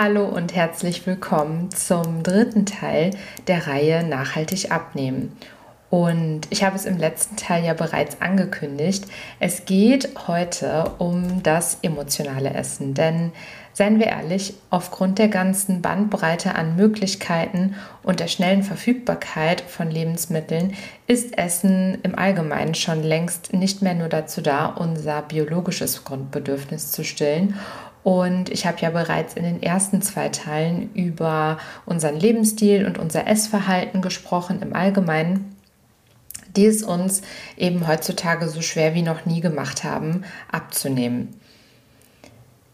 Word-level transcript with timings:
Hallo 0.00 0.26
und 0.26 0.54
herzlich 0.54 1.08
willkommen 1.08 1.72
zum 1.72 2.22
dritten 2.22 2.66
Teil 2.66 3.10
der 3.48 3.66
Reihe 3.66 4.04
Nachhaltig 4.04 4.70
abnehmen. 4.70 5.36
Und 5.90 6.42
ich 6.50 6.62
habe 6.62 6.76
es 6.76 6.84
im 6.84 6.98
letzten 6.98 7.34
Teil 7.34 7.64
ja 7.64 7.74
bereits 7.74 8.20
angekündigt. 8.20 9.06
Es 9.40 9.64
geht 9.64 10.10
heute 10.28 10.92
um 10.98 11.42
das 11.42 11.78
emotionale 11.82 12.54
Essen. 12.54 12.94
Denn 12.94 13.32
seien 13.72 13.98
wir 13.98 14.06
ehrlich, 14.06 14.54
aufgrund 14.70 15.18
der 15.18 15.26
ganzen 15.26 15.82
Bandbreite 15.82 16.54
an 16.54 16.76
Möglichkeiten 16.76 17.74
und 18.04 18.20
der 18.20 18.28
schnellen 18.28 18.62
Verfügbarkeit 18.62 19.62
von 19.62 19.90
Lebensmitteln 19.90 20.74
ist 21.08 21.36
Essen 21.36 21.98
im 22.04 22.16
Allgemeinen 22.16 22.76
schon 22.76 23.02
längst 23.02 23.52
nicht 23.52 23.82
mehr 23.82 23.94
nur 23.94 24.08
dazu 24.08 24.42
da, 24.42 24.66
unser 24.66 25.22
biologisches 25.22 26.04
Grundbedürfnis 26.04 26.92
zu 26.92 27.02
stillen 27.02 27.54
und 28.08 28.48
ich 28.48 28.64
habe 28.64 28.80
ja 28.80 28.88
bereits 28.88 29.34
in 29.34 29.42
den 29.42 29.62
ersten 29.62 30.00
zwei 30.00 30.30
Teilen 30.30 30.94
über 30.94 31.58
unseren 31.84 32.16
Lebensstil 32.16 32.86
und 32.86 32.96
unser 32.96 33.26
Essverhalten 33.26 34.00
gesprochen 34.00 34.62
im 34.62 34.74
Allgemeinen, 34.74 35.54
die 36.56 36.64
es 36.64 36.82
uns 36.82 37.20
eben 37.58 37.86
heutzutage 37.86 38.48
so 38.48 38.62
schwer 38.62 38.94
wie 38.94 39.02
noch 39.02 39.26
nie 39.26 39.42
gemacht 39.42 39.84
haben, 39.84 40.24
abzunehmen. 40.50 41.38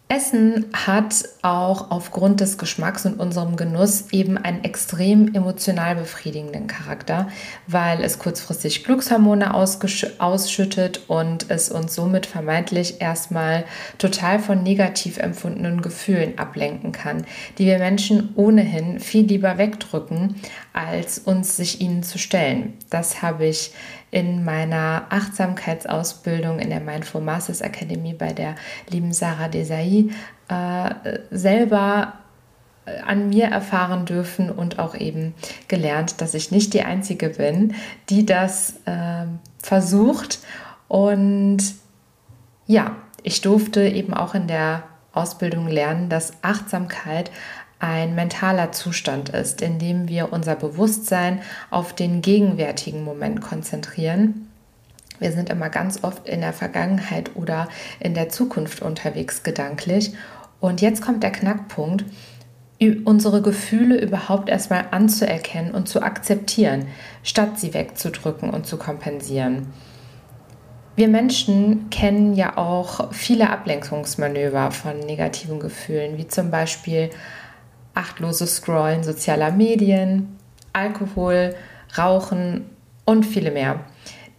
Essen 0.08 0.66
hat 0.74 1.24
auch 1.40 1.90
aufgrund 1.90 2.40
des 2.40 2.58
Geschmacks 2.58 3.06
und 3.06 3.18
unserem 3.18 3.56
Genuss 3.56 4.12
eben 4.12 4.36
einen 4.36 4.62
extrem 4.62 5.34
emotional 5.34 5.96
befriedigenden 5.96 6.66
Charakter, 6.66 7.28
weil 7.66 8.02
es 8.02 8.18
kurzfristig 8.18 8.84
Glückshormone 8.84 9.54
ausschüttet 9.54 11.00
und 11.08 11.50
es 11.50 11.70
uns 11.70 11.94
somit 11.94 12.26
vermeintlich 12.26 13.00
erstmal 13.00 13.64
total 13.96 14.40
von 14.40 14.62
negativ 14.62 15.16
empfundenen 15.16 15.80
Gefühlen 15.80 16.38
ablenken 16.38 16.92
kann, 16.92 17.24
die 17.56 17.64
wir 17.64 17.78
Menschen 17.78 18.34
ohnehin 18.36 19.00
viel 19.00 19.24
lieber 19.24 19.56
wegdrücken, 19.56 20.36
als 20.74 21.18
uns 21.18 21.56
sich 21.56 21.80
ihnen 21.80 22.02
zu 22.02 22.18
stellen. 22.18 22.74
Das 22.90 23.22
habe 23.22 23.46
ich 23.46 23.72
in 24.14 24.44
meiner 24.44 25.06
Achtsamkeitsausbildung 25.10 26.60
in 26.60 26.70
der 26.70 26.78
Mindful 26.78 27.20
Masters 27.20 27.60
Academy 27.60 28.14
bei 28.14 28.32
der 28.32 28.54
lieben 28.88 29.12
Sarah 29.12 29.48
Desai 29.48 30.04
äh, 30.46 31.18
selber 31.32 32.12
äh, 32.86 33.00
an 33.00 33.28
mir 33.30 33.46
erfahren 33.46 34.06
dürfen 34.06 34.50
und 34.50 34.78
auch 34.78 34.94
eben 34.94 35.34
gelernt, 35.66 36.20
dass 36.20 36.34
ich 36.34 36.52
nicht 36.52 36.74
die 36.74 36.84
Einzige 36.84 37.30
bin, 37.30 37.74
die 38.08 38.24
das 38.24 38.74
äh, 38.84 39.26
versucht. 39.58 40.38
Und 40.86 41.58
ja, 42.68 42.94
ich 43.24 43.40
durfte 43.40 43.84
eben 43.84 44.14
auch 44.14 44.36
in 44.36 44.46
der 44.46 44.84
Ausbildung 45.12 45.66
lernen, 45.66 46.08
dass 46.08 46.34
Achtsamkeit 46.42 47.32
ein 47.84 48.14
mentaler 48.14 48.72
Zustand 48.72 49.28
ist, 49.28 49.60
in 49.60 49.78
dem 49.78 50.08
wir 50.08 50.32
unser 50.32 50.56
Bewusstsein 50.56 51.42
auf 51.70 51.92
den 51.92 52.22
gegenwärtigen 52.22 53.04
Moment 53.04 53.42
konzentrieren. 53.42 54.48
Wir 55.18 55.32
sind 55.32 55.50
immer 55.50 55.68
ganz 55.68 56.02
oft 56.02 56.26
in 56.26 56.40
der 56.40 56.54
Vergangenheit 56.54 57.36
oder 57.36 57.68
in 58.00 58.14
der 58.14 58.30
Zukunft 58.30 58.80
unterwegs 58.80 59.42
gedanklich. 59.42 60.14
Und 60.60 60.80
jetzt 60.80 61.02
kommt 61.02 61.22
der 61.22 61.32
Knackpunkt, 61.32 62.06
unsere 63.04 63.42
Gefühle 63.42 64.00
überhaupt 64.00 64.48
erstmal 64.48 64.86
anzuerkennen 64.90 65.74
und 65.74 65.86
zu 65.86 66.02
akzeptieren, 66.02 66.86
statt 67.22 67.60
sie 67.60 67.74
wegzudrücken 67.74 68.48
und 68.48 68.66
zu 68.66 68.78
kompensieren. 68.78 69.66
Wir 70.96 71.08
Menschen 71.08 71.90
kennen 71.90 72.34
ja 72.34 72.56
auch 72.56 73.12
viele 73.12 73.50
Ablenkungsmanöver 73.50 74.70
von 74.70 75.00
negativen 75.00 75.60
Gefühlen, 75.60 76.16
wie 76.16 76.28
zum 76.28 76.50
Beispiel 76.50 77.10
achtloses 77.94 78.56
Scrollen 78.56 79.04
sozialer 79.04 79.50
Medien, 79.50 80.36
Alkohol, 80.72 81.54
Rauchen 81.96 82.66
und 83.04 83.24
viele 83.24 83.50
mehr, 83.50 83.80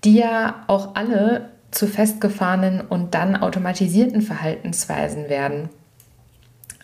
die 0.04 0.18
ja 0.18 0.64
auch 0.68 0.96
alle 0.96 1.50
zu 1.72 1.88
festgefahrenen 1.88 2.82
und 2.82 3.14
dann 3.14 3.36
automatisierten 3.36 4.22
Verhaltensweisen 4.22 5.30
werden. 5.30 5.70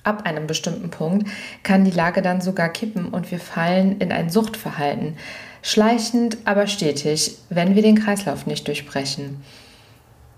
Ab 0.04 0.26
einem 0.26 0.48
bestimmten 0.48 0.90
Punkt 0.90 1.28
kann 1.64 1.86
die 1.86 1.92
Lage 1.92 2.22
dann 2.22 2.42
sogar 2.42 2.70
kippen 2.70 3.08
und 3.10 3.30
wir 3.30 3.40
fallen 3.40 4.00
in 4.00 4.12
ein 4.12 4.30
Suchtverhalten, 4.30 5.18
schleichend, 5.62 6.38
aber 6.46 6.68
stetig, 6.68 7.38
wenn 7.50 7.76
wir 7.76 7.84
den 7.84 8.00
Kreislauf 8.00 8.48
nicht 8.48 8.68
durchbrechen. 8.68 9.44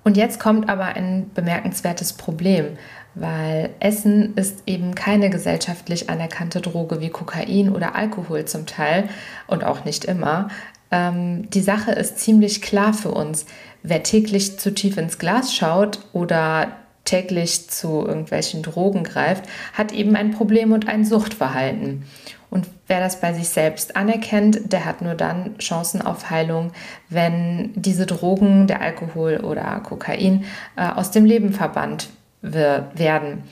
Und 0.04 0.18
jetzt 0.18 0.40
kommt 0.40 0.70
aber 0.70 0.86
ein 0.86 1.32
bemerkenswertes 1.34 2.14
Problem, 2.14 2.78
weil 3.16 3.70
Essen 3.80 4.36
ist 4.36 4.64
eben 4.66 4.96
keine 4.96 5.30
gesellschaftlich 5.30 6.10
anerkannte 6.10 6.62
Droge 6.62 7.00
wie 7.00 7.10
Kokain 7.10 7.70
oder 7.70 7.96
Alkohol 7.96 8.46
zum 8.46 8.66
Teil 8.66 9.10
und 9.48 9.64
auch 9.64 9.86
nicht 9.86 10.06
immer. 10.06 10.50
Ähm, 10.92 11.50
die 11.50 11.62
Sache 11.62 11.92
ist 11.92 12.20
ziemlich 12.20 12.62
klar 12.62 12.94
für 12.94 13.12
uns. 13.12 13.46
Wer 13.84 14.04
täglich 14.04 14.60
zu 14.60 14.74
tief 14.74 14.98
ins 14.98 15.20
Glas 15.20 15.54
schaut 15.54 16.00
oder 16.14 16.68
täglich 17.06 17.70
zu 17.70 18.06
irgendwelchen 18.06 18.64
Drogen 18.64 19.04
greift, 19.04 19.44
hat 19.74 19.92
eben 19.92 20.16
ein 20.16 20.32
Problem 20.32 20.72
und 20.72 20.88
ein 20.88 21.04
Suchtverhalten. 21.04 22.04
Und 22.50 22.68
wer 22.88 23.00
das 23.00 23.20
bei 23.20 23.34
sich 23.34 23.50
selbst 23.50 23.96
anerkennt, 23.96 24.72
der 24.72 24.86
hat 24.86 25.02
nur 25.02 25.16
dann 25.16 25.58
Chancen 25.58 26.02
auf 26.02 26.30
Heilung, 26.30 26.72
wenn 27.10 27.72
diese 27.76 28.06
Drogen, 28.06 28.68
der 28.68 28.82
Alkohol 28.82 29.42
oder 29.44 29.80
Kokain, 29.80 30.46
äh, 30.76 30.88
aus 30.88 31.12
dem 31.12 31.26
Leben 31.26 31.52
verbannt 31.52 32.10
werden. 32.44 33.44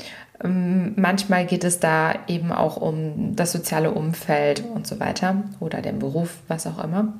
Ähm, 0.43 0.93
manchmal 0.97 1.45
geht 1.45 1.63
es 1.63 1.79
da 1.79 2.13
eben 2.27 2.51
auch 2.51 2.77
um 2.77 3.35
das 3.35 3.51
soziale 3.51 3.91
Umfeld 3.91 4.63
und 4.63 4.85
so 4.85 4.99
weiter 4.99 5.43
oder 5.59 5.81
den 5.81 5.99
Beruf, 5.99 6.37
was 6.47 6.67
auch 6.67 6.83
immer. 6.83 7.13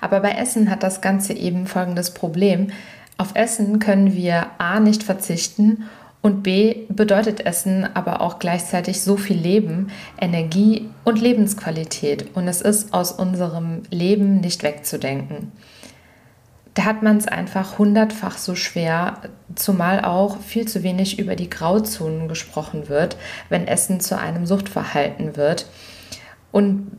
Aber 0.00 0.20
bei 0.20 0.32
Essen 0.32 0.70
hat 0.70 0.82
das 0.82 1.00
Ganze 1.00 1.32
eben 1.32 1.66
folgendes 1.66 2.12
Problem. 2.12 2.68
Auf 3.16 3.34
Essen 3.34 3.78
können 3.78 4.14
wir 4.14 4.48
A 4.58 4.78
nicht 4.80 5.02
verzichten 5.02 5.84
und 6.20 6.42
B 6.42 6.86
bedeutet 6.88 7.46
Essen 7.46 7.88
aber 7.94 8.20
auch 8.20 8.38
gleichzeitig 8.38 9.00
so 9.00 9.16
viel 9.16 9.38
Leben, 9.38 9.90
Energie 10.20 10.88
und 11.04 11.20
Lebensqualität 11.20 12.36
und 12.36 12.48
es 12.48 12.60
ist 12.60 12.92
aus 12.92 13.12
unserem 13.12 13.82
Leben 13.90 14.40
nicht 14.40 14.62
wegzudenken 14.62 15.52
da 16.76 16.84
hat 16.84 17.02
man 17.02 17.16
es 17.16 17.26
einfach 17.26 17.78
hundertfach 17.78 18.36
so 18.36 18.54
schwer, 18.54 19.22
zumal 19.54 20.04
auch 20.04 20.40
viel 20.40 20.68
zu 20.68 20.82
wenig 20.82 21.18
über 21.18 21.34
die 21.34 21.48
Grauzonen 21.48 22.28
gesprochen 22.28 22.90
wird, 22.90 23.16
wenn 23.48 23.66
Essen 23.66 23.98
zu 23.98 24.18
einem 24.18 24.44
Suchtverhalten 24.44 25.36
wird. 25.36 25.66
Und 26.52 26.92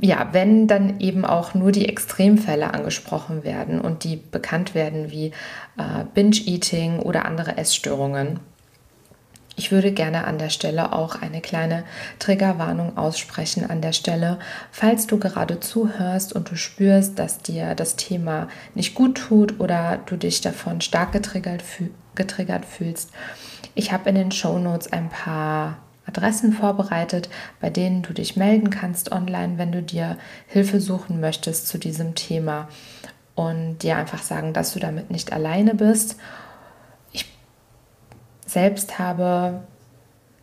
ja, 0.00 0.28
wenn 0.30 0.68
dann 0.68 1.00
eben 1.00 1.24
auch 1.24 1.54
nur 1.54 1.72
die 1.72 1.88
Extremfälle 1.88 2.72
angesprochen 2.72 3.42
werden 3.42 3.80
und 3.80 4.04
die 4.04 4.14
bekannt 4.14 4.76
werden 4.76 5.10
wie 5.10 5.32
äh, 5.76 6.04
Binge-Eating 6.14 7.00
oder 7.00 7.24
andere 7.24 7.58
Essstörungen. 7.58 8.38
Ich 9.60 9.70
würde 9.70 9.92
gerne 9.92 10.24
an 10.24 10.38
der 10.38 10.48
Stelle 10.48 10.94
auch 10.94 11.20
eine 11.20 11.42
kleine 11.42 11.84
Triggerwarnung 12.18 12.96
aussprechen 12.96 13.68
an 13.68 13.82
der 13.82 13.92
Stelle, 13.92 14.38
falls 14.70 15.06
du 15.06 15.18
gerade 15.18 15.60
zuhörst 15.60 16.32
und 16.32 16.50
du 16.50 16.56
spürst, 16.56 17.18
dass 17.18 17.40
dir 17.40 17.74
das 17.74 17.96
Thema 17.96 18.48
nicht 18.74 18.94
gut 18.94 19.18
tut 19.18 19.60
oder 19.60 19.98
du 20.06 20.16
dich 20.16 20.40
davon 20.40 20.80
stark 20.80 21.12
getriggert, 21.12 21.60
fühl 21.60 21.90
getriggert 22.14 22.64
fühlst. 22.64 23.10
Ich 23.74 23.92
habe 23.92 24.08
in 24.08 24.14
den 24.14 24.32
Show 24.32 24.58
Notes 24.58 24.90
ein 24.94 25.10
paar 25.10 25.76
Adressen 26.06 26.54
vorbereitet, 26.54 27.28
bei 27.60 27.68
denen 27.68 28.00
du 28.00 28.14
dich 28.14 28.36
melden 28.36 28.70
kannst 28.70 29.12
online, 29.12 29.58
wenn 29.58 29.72
du 29.72 29.82
dir 29.82 30.16
Hilfe 30.46 30.80
suchen 30.80 31.20
möchtest 31.20 31.68
zu 31.68 31.76
diesem 31.76 32.14
Thema 32.14 32.66
und 33.34 33.80
dir 33.82 33.96
einfach 33.96 34.22
sagen, 34.22 34.54
dass 34.54 34.72
du 34.72 34.80
damit 34.80 35.10
nicht 35.10 35.34
alleine 35.34 35.74
bist 35.74 36.16
selbst 38.50 38.98
habe 38.98 39.62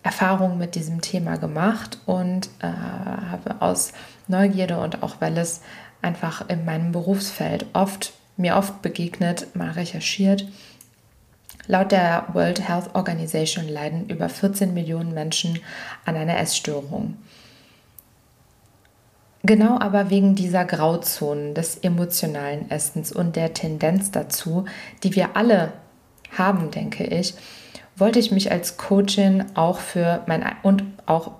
Erfahrungen 0.03 0.57
mit 0.57 0.75
diesem 0.75 1.01
Thema 1.01 1.37
gemacht 1.37 1.99
und 2.05 2.49
äh, 2.59 2.67
habe 2.67 3.61
aus 3.61 3.91
Neugierde 4.27 4.79
und 4.79 5.03
auch 5.03 5.15
weil 5.19 5.37
es 5.37 5.61
einfach 6.01 6.47
in 6.47 6.63
meinem 6.63 6.91
Berufsfeld 6.91 7.65
oft 7.73 8.13
mir 8.37 8.55
oft 8.55 8.81
begegnet, 8.81 9.55
mal 9.55 9.71
recherchiert. 9.71 10.47
Laut 11.65 11.91
der 11.91 12.27
World 12.33 12.65
Health 12.65 12.95
Organization 12.95 13.67
leiden 13.67 14.07
über 14.09 14.29
14 14.29 14.73
Millionen 14.73 15.13
Menschen 15.13 15.59
an 16.05 16.15
einer 16.15 16.37
Essstörung. 16.37 17.17
Genau 19.43 19.79
aber 19.79 20.09
wegen 20.09 20.35
dieser 20.35 20.65
Grauzonen 20.65 21.53
des 21.53 21.77
emotionalen 21.77 22.69
Essens 22.69 23.11
und 23.11 23.35
der 23.35 23.53
Tendenz 23.53 24.11
dazu, 24.11 24.65
die 25.03 25.15
wir 25.15 25.35
alle 25.35 25.73
haben, 26.37 26.71
denke 26.71 27.05
ich, 27.05 27.33
wollte 27.97 28.19
ich 28.19 28.31
mich 28.31 28.51
als 28.51 28.77
Coachin 28.77 29.45
auch 29.55 29.79
für 29.79 30.23
mein 30.27 30.45
und 30.63 30.83
auch 31.05 31.31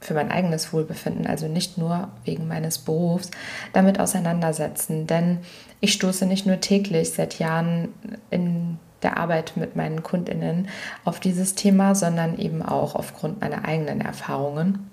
für 0.00 0.14
mein 0.14 0.30
eigenes 0.30 0.72
Wohlbefinden, 0.72 1.26
also 1.26 1.46
nicht 1.46 1.78
nur 1.78 2.08
wegen 2.24 2.48
meines 2.48 2.78
Berufs, 2.78 3.30
damit 3.72 4.00
auseinandersetzen. 4.00 5.06
Denn 5.06 5.38
ich 5.80 5.92
stoße 5.92 6.26
nicht 6.26 6.44
nur 6.44 6.60
täglich 6.60 7.12
seit 7.12 7.38
Jahren 7.38 7.88
in 8.30 8.78
der 9.02 9.16
Arbeit 9.16 9.52
mit 9.56 9.76
meinen 9.76 10.02
Kundinnen 10.02 10.68
auf 11.04 11.20
dieses 11.20 11.54
Thema, 11.54 11.94
sondern 11.94 12.38
eben 12.38 12.62
auch 12.62 12.94
aufgrund 12.94 13.40
meiner 13.40 13.64
eigenen 13.64 14.00
Erfahrungen. 14.00 14.90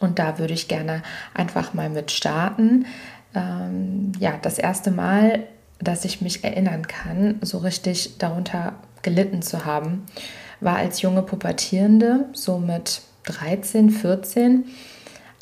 Und 0.00 0.18
da 0.18 0.38
würde 0.38 0.54
ich 0.54 0.68
gerne 0.68 1.02
einfach 1.34 1.74
mal 1.74 1.88
mit 1.88 2.10
starten. 2.10 2.86
Ähm, 3.34 4.12
ja, 4.18 4.34
das 4.40 4.58
erste 4.58 4.90
Mal, 4.90 5.44
dass 5.80 6.04
ich 6.04 6.20
mich 6.20 6.44
erinnern 6.44 6.86
kann, 6.86 7.38
so 7.40 7.58
richtig 7.58 8.18
darunter 8.18 8.74
gelitten 9.02 9.42
zu 9.42 9.64
haben, 9.64 10.06
war 10.60 10.76
als 10.76 11.02
junge 11.02 11.22
Pubertierende, 11.22 12.26
so 12.32 12.58
mit 12.58 13.02
13, 13.24 13.90
14, 13.90 14.64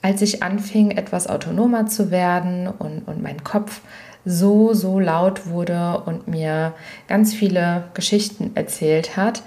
als 0.02 0.22
ich 0.22 0.42
anfing, 0.42 0.92
etwas 0.92 1.26
autonomer 1.26 1.86
zu 1.86 2.10
werden 2.10 2.68
und, 2.68 3.06
und 3.06 3.22
mein 3.22 3.44
Kopf 3.44 3.80
so, 4.24 4.74
so 4.74 4.98
laut 4.98 5.46
wurde 5.46 6.02
und 6.04 6.28
mir 6.28 6.74
ganz 7.08 7.34
viele 7.34 7.84
Geschichten 7.94 8.52
erzählt 8.54 9.16
hat. 9.16 9.42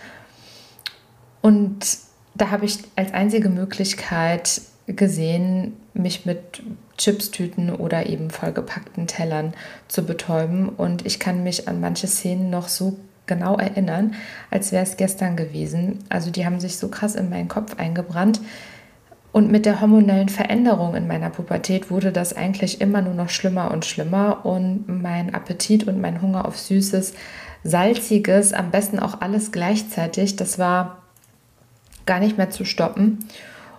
Und 1.42 1.98
da 2.36 2.50
habe 2.52 2.66
ich 2.66 2.80
als 2.96 3.14
einzige 3.14 3.50
Möglichkeit 3.50 4.62
gesehen, 4.88 5.74
mich 5.94 6.26
mit 6.26 6.64
Chipstüten 6.98 7.74
oder 7.74 8.08
eben 8.08 8.30
vollgepackten 8.30 9.08
Tellern 9.08 9.54
zu 9.88 10.06
betäuben. 10.06 10.70
Und 10.70 11.06
ich 11.06 11.20
kann 11.20 11.44
mich 11.44 11.68
an 11.68 11.80
manche 11.80 12.08
Szenen 12.08 12.50
noch 12.50 12.68
so 12.68 12.98
genau 13.26 13.58
erinnern, 13.58 14.16
als 14.52 14.72
wäre 14.72 14.84
es 14.84 14.98
gestern 14.98 15.36
gewesen. 15.36 16.00
Also 16.10 16.32
die 16.32 16.46
haben 16.46 16.60
sich 16.60 16.78
so 16.78 16.90
krass 16.90 17.16
in 17.16 17.30
meinen 17.30 17.48
Kopf 17.48 17.78
eingebrannt. 17.78 18.42
Und 19.32 19.52
mit 19.52 19.66
der 19.66 19.82
hormonellen 19.82 20.30
Veränderung 20.30 20.94
in 20.94 21.08
meiner 21.08 21.32
Pubertät 21.32 21.90
wurde 21.90 22.12
das 22.12 22.36
eigentlich 22.36 22.82
immer 22.82 23.02
nur 23.02 23.16
noch 23.16 23.30
schlimmer 23.30 23.72
und 23.72 23.84
schlimmer. 23.84 24.46
Und 24.46 24.88
mein 24.88 25.34
Appetit 25.34 25.88
und 25.88 26.00
mein 26.00 26.22
Hunger 26.22 26.46
auf 26.46 26.60
Süßes, 26.60 27.14
Salziges, 27.64 28.54
am 28.54 28.70
besten 28.70 29.00
auch 29.00 29.22
alles 29.22 29.52
gleichzeitig, 29.52 30.36
das 30.36 30.60
war 30.60 31.02
gar 32.06 32.20
nicht 32.20 32.38
mehr 32.38 32.50
zu 32.50 32.66
stoppen. 32.66 33.20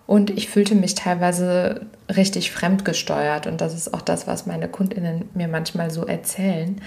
Und 0.07 0.31
ich 0.31 0.49
fühlte 0.49 0.75
mich 0.75 0.95
teilweise 0.95 1.87
richtig 2.15 2.51
fremdgesteuert. 2.53 3.47
Und 3.47 3.61
das 3.61 3.75
ist 3.75 3.95
auch 3.95 4.03
das, 4.03 4.27
was 4.27 4.47
meine 4.47 4.69
Kundinnen 4.69 5.31
mir 5.35 5.49
manchmal 5.49 5.91
so 5.91 6.07
erzählen. 6.07 6.81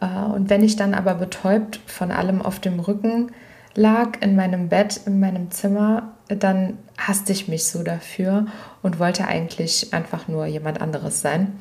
Äh, 0.00 0.06
und 0.06 0.48
wenn 0.48 0.64
ich 0.64 0.76
dann 0.76 0.94
aber 0.94 1.14
betäubt 1.14 1.80
von 1.86 2.10
allem 2.10 2.40
auf 2.40 2.60
dem 2.60 2.80
Rücken 2.80 3.32
lag, 3.74 4.20
in 4.20 4.36
meinem 4.36 4.68
Bett, 4.68 5.00
in 5.06 5.20
meinem 5.20 5.50
Zimmer, 5.50 6.12
dann 6.28 6.78
hasste 6.96 7.32
ich 7.32 7.48
mich 7.48 7.64
so 7.64 7.82
dafür 7.82 8.46
und 8.82 8.98
wollte 8.98 9.26
eigentlich 9.26 9.92
einfach 9.92 10.28
nur 10.28 10.46
jemand 10.46 10.80
anderes 10.80 11.20
sein. 11.20 11.52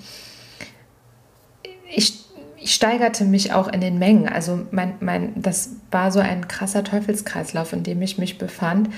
Ich, 1.93 2.25
ich 2.57 2.73
steigerte 2.73 3.25
mich 3.25 3.53
auch 3.53 3.67
in 3.67 3.81
den 3.81 3.99
Mengen. 3.99 4.29
Also 4.29 4.61
mein, 4.71 4.93
mein, 4.99 5.41
das 5.41 5.71
war 5.89 6.11
so 6.11 6.19
ein 6.19 6.47
krasser 6.47 6.83
Teufelskreislauf, 6.83 7.73
in 7.73 7.83
dem 7.83 8.01
ich 8.01 8.17
mich 8.17 8.37
befand. 8.37 8.89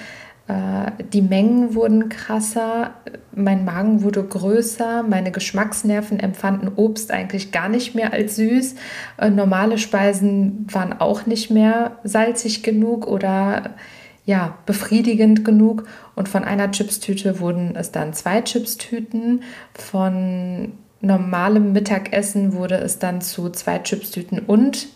Äh, 0.47 0.91
die 1.13 1.21
Mengen 1.21 1.75
wurden 1.75 2.09
krasser, 2.09 2.91
mein 3.33 3.65
Magen 3.65 4.03
wurde 4.03 4.23
größer, 4.23 5.03
meine 5.03 5.31
Geschmacksnerven 5.31 6.19
empfanden 6.19 6.71
Obst 6.75 7.11
eigentlich 7.11 7.51
gar 7.51 7.69
nicht 7.69 7.95
mehr 7.95 8.13
als 8.13 8.35
süß. 8.35 8.75
Äh, 9.17 9.29
normale 9.29 9.77
Speisen 9.77 10.67
waren 10.71 10.93
auch 10.93 11.25
nicht 11.25 11.49
mehr 11.49 11.97
salzig 12.03 12.63
genug 12.63 13.07
oder 13.07 13.75
ja, 14.25 14.57
befriedigend 14.65 15.43
genug. 15.45 15.85
Und 16.15 16.29
von 16.29 16.43
einer 16.43 16.71
Chipstüte 16.71 17.39
wurden 17.39 17.75
es 17.75 17.91
dann 17.91 18.13
zwei 18.13 18.41
Chipstüten. 18.41 19.43
Von 19.73 20.73
normalem 21.01 21.73
Mittagessen 21.73 22.53
wurde 22.53 22.75
es 22.75 22.99
dann 22.99 23.21
zu 23.21 23.49
zwei 23.49 23.79
Chipstüten 23.79 24.39
und 24.39 24.87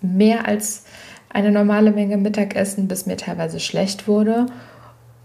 mehr 0.00 0.46
als 0.46 0.84
eine 1.30 1.50
normale 1.50 1.90
Menge 1.90 2.16
Mittagessen, 2.16 2.88
bis 2.88 3.06
mir 3.06 3.16
teilweise 3.16 3.60
schlecht 3.60 4.08
wurde. 4.08 4.46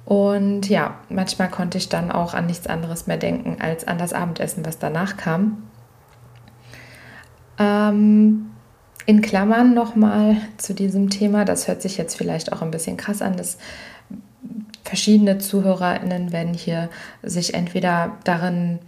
Und 0.06 0.68
ja, 0.68 0.96
manchmal 1.10 1.50
konnte 1.50 1.78
ich 1.78 1.90
dann 1.90 2.12
auch 2.12 2.34
an 2.34 2.46
nichts 2.48 2.68
anderes 2.68 3.08
mehr 3.08 3.18
denken 3.18 3.58
als 3.62 3.88
an 3.88 3.98
das 3.98 4.14
Abendessen, 4.14 4.66
was 4.66 4.78
danach 4.78 5.16
kam. 5.16 5.64
Ähm, 7.58 8.48
in 9.06 9.22
Klammern 9.22 9.74
nochmal 9.74 10.38
zu 10.58 10.74
diesem 10.74 11.10
Thema, 11.10 11.46
das 11.46 11.68
hört 11.68 11.82
sich 11.82 11.98
jetzt 11.98 12.16
vielleicht 12.16 12.52
auch 12.52 12.62
ein 12.62 12.72
bisschen 12.72 12.98
krass 12.98 13.22
an, 13.22 13.38
dass 13.38 13.58
verschiedene 14.84 15.38
ZuhörerInnen 15.38 16.32
werden 16.32 16.54
hier 16.54 16.90
sich 17.22 17.54
entweder 17.54 18.18
darin 18.24 18.80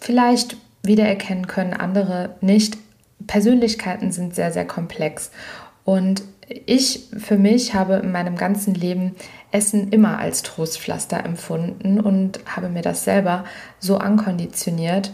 vielleicht 0.00 0.56
wiedererkennen 0.82 1.46
können, 1.46 1.74
andere 1.74 2.36
nicht. 2.40 2.78
Persönlichkeiten 3.26 4.12
sind 4.12 4.34
sehr, 4.34 4.52
sehr 4.52 4.66
komplex 4.66 5.30
und 5.84 6.22
ich 6.48 7.08
für 7.16 7.36
mich 7.36 7.74
habe 7.74 7.94
in 7.94 8.12
meinem 8.12 8.36
ganzen 8.36 8.74
Leben 8.74 9.16
Essen 9.50 9.90
immer 9.90 10.18
als 10.18 10.42
Trostpflaster 10.42 11.24
empfunden 11.24 12.00
und 12.00 12.40
habe 12.46 12.68
mir 12.68 12.82
das 12.82 13.04
selber 13.04 13.44
so 13.78 13.98
ankonditioniert. 13.98 15.12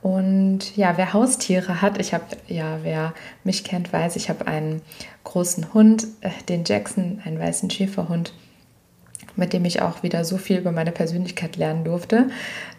Und 0.00 0.76
ja, 0.76 0.96
wer 0.96 1.12
Haustiere 1.12 1.82
hat, 1.82 1.98
ich 1.98 2.14
habe 2.14 2.24
ja, 2.46 2.78
wer 2.82 3.14
mich 3.44 3.64
kennt, 3.64 3.92
weiß, 3.92 4.16
ich 4.16 4.28
habe 4.28 4.46
einen 4.46 4.80
großen 5.24 5.74
Hund, 5.74 6.06
äh, 6.20 6.30
den 6.48 6.64
Jackson, 6.64 7.20
einen 7.24 7.38
weißen 7.38 7.68
Schäferhund 7.68 8.32
mit 9.38 9.52
dem 9.52 9.64
ich 9.64 9.80
auch 9.80 10.02
wieder 10.02 10.24
so 10.24 10.36
viel 10.36 10.58
über 10.58 10.72
meine 10.72 10.92
Persönlichkeit 10.92 11.56
lernen 11.56 11.84
durfte. 11.84 12.26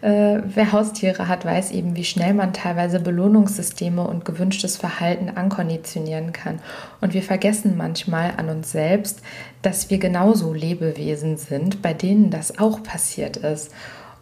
Äh, 0.02 0.40
wer 0.44 0.72
Haustiere 0.72 1.26
hat, 1.26 1.44
weiß 1.44 1.72
eben, 1.72 1.96
wie 1.96 2.04
schnell 2.04 2.34
man 2.34 2.52
teilweise 2.52 3.00
Belohnungssysteme 3.00 4.06
und 4.06 4.24
gewünschtes 4.24 4.76
Verhalten 4.76 5.30
ankonditionieren 5.34 6.32
kann. 6.32 6.60
Und 7.00 7.14
wir 7.14 7.22
vergessen 7.22 7.76
manchmal 7.76 8.34
an 8.36 8.50
uns 8.50 8.70
selbst, 8.70 9.22
dass 9.62 9.90
wir 9.90 9.98
genauso 9.98 10.52
Lebewesen 10.52 11.38
sind, 11.38 11.82
bei 11.82 11.94
denen 11.94 12.30
das 12.30 12.58
auch 12.58 12.82
passiert 12.82 13.38
ist. 13.38 13.72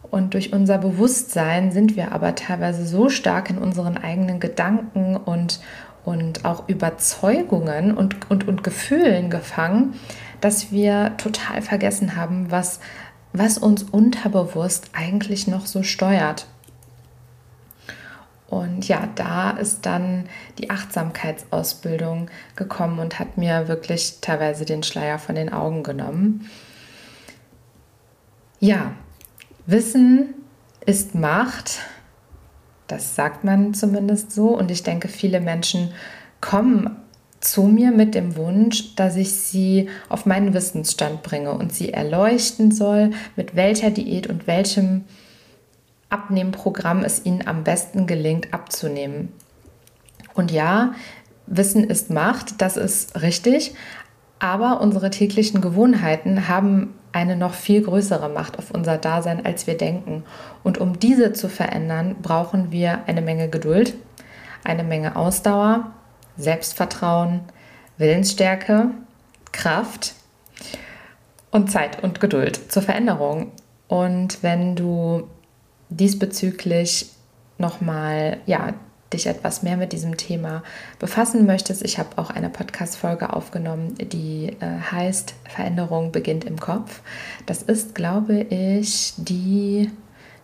Und 0.09 0.33
durch 0.33 0.53
unser 0.53 0.77
Bewusstsein 0.77 1.71
sind 1.71 1.95
wir 1.95 2.13
aber 2.13 2.33
teilweise 2.35 2.85
so 2.85 3.09
stark 3.09 3.49
in 3.49 3.57
unseren 3.57 3.97
eigenen 3.97 4.39
Gedanken 4.39 5.17
und, 5.17 5.59
und 6.05 6.45
auch 6.45 6.67
Überzeugungen 6.67 7.95
und, 7.95 8.31
und, 8.31 8.47
und 8.47 8.63
Gefühlen 8.63 9.29
gefangen, 9.29 9.93
dass 10.41 10.71
wir 10.71 11.15
total 11.17 11.61
vergessen 11.61 12.15
haben, 12.15 12.51
was, 12.51 12.79
was 13.33 13.57
uns 13.57 13.83
unterbewusst 13.83 14.89
eigentlich 14.93 15.47
noch 15.47 15.65
so 15.65 15.83
steuert. 15.83 16.47
Und 18.49 18.87
ja, 18.87 19.07
da 19.13 19.51
ist 19.51 19.85
dann 19.85 20.25
die 20.57 20.71
Achtsamkeitsausbildung 20.71 22.29
gekommen 22.55 22.97
und 22.97 23.19
hat 23.19 23.37
mir 23.37 23.67
wirklich 23.67 24.17
teilweise 24.21 24.65
den 24.65 24.81
Schleier 24.81 25.19
von 25.19 25.35
den 25.35 25.53
Augen 25.53 25.83
genommen. 25.83 26.49
Ja, 28.59 28.93
Wissen 29.67 30.33
ist 30.83 31.13
Macht. 31.13 31.79
Das 32.87 33.15
sagt 33.15 33.43
man 33.43 33.75
zumindest 33.75 34.31
so. 34.31 34.47
Und 34.57 34.71
ich 34.71 34.81
denke, 34.81 35.09
viele 35.09 35.41
Menschen 35.41 35.93
kommen 36.41 36.98
zu 37.39 37.63
mir 37.63 37.91
mit 37.91 38.15
dem 38.15 38.35
Wunsch, 38.35 38.95
dass 38.95 39.15
ich 39.15 39.31
sie 39.31 39.89
auf 40.09 40.25
meinen 40.25 40.53
Wissensstand 40.53 41.23
bringe 41.23 41.53
und 41.53 41.73
sie 41.73 41.93
erleuchten 41.93 42.71
soll, 42.71 43.11
mit 43.35 43.55
welcher 43.55 43.91
Diät 43.91 44.27
und 44.27 44.47
welchem 44.47 45.05
Abnehmprogramm 46.09 47.03
es 47.03 47.25
ihnen 47.25 47.47
am 47.47 47.63
besten 47.63 48.07
gelingt 48.07 48.53
abzunehmen. 48.53 49.31
Und 50.33 50.51
ja, 50.51 50.93
Wissen 51.47 51.83
ist 51.83 52.09
Macht, 52.09 52.61
das 52.61 52.77
ist 52.77 53.21
richtig, 53.21 53.73
aber 54.39 54.81
unsere 54.81 55.09
täglichen 55.09 55.61
Gewohnheiten 55.61 56.47
haben 56.47 56.93
eine 57.11 57.35
noch 57.35 57.53
viel 57.53 57.81
größere 57.81 58.29
Macht 58.29 58.57
auf 58.59 58.71
unser 58.71 58.97
Dasein, 58.97 59.45
als 59.45 59.67
wir 59.67 59.75
denken. 59.75 60.23
Und 60.63 60.77
um 60.77 60.99
diese 60.99 61.33
zu 61.33 61.49
verändern, 61.49 62.17
brauchen 62.21 62.71
wir 62.71 62.99
eine 63.07 63.21
Menge 63.21 63.49
Geduld, 63.49 63.95
eine 64.63 64.83
Menge 64.83 65.15
Ausdauer, 65.15 65.91
Selbstvertrauen, 66.39 67.41
Willensstärke, 67.97 68.91
Kraft. 69.51 70.15
und 71.51 71.71
Zeit 71.71 72.03
und 72.03 72.19
Geduld 72.19 72.71
zur 72.71 72.83
Veränderung. 72.83 73.51
Und 73.87 74.43
wenn 74.43 74.75
du 74.75 75.27
diesbezüglich 75.89 77.09
nochmal 77.57 78.37
ja, 78.45 78.73
dich 79.11 79.25
etwas 79.25 79.63
mehr 79.63 79.75
mit 79.75 79.91
diesem 79.91 80.17
Thema 80.17 80.63
befassen 80.99 81.45
möchtest, 81.45 81.83
ich 81.83 81.97
habe 81.97 82.17
auch 82.17 82.29
eine 82.29 82.49
Podcast-Folge 82.49 83.33
aufgenommen, 83.33 83.95
die 83.95 84.55
äh, 84.59 84.91
heißt 84.91 85.33
Veränderung 85.49 86.11
beginnt 86.11 86.45
im 86.45 86.59
Kopf. 86.59 87.01
Das 87.47 87.63
ist, 87.63 87.95
glaube 87.95 88.41
ich, 88.41 89.13
die 89.17 89.89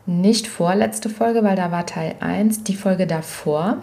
nicht 0.07 0.47
vorletzte 0.47 1.09
Folge, 1.09 1.43
weil 1.43 1.55
da 1.55 1.71
war 1.71 1.85
Teil 1.85 2.15
1, 2.19 2.63
die 2.63 2.75
Folge 2.75 3.07
davor. 3.07 3.77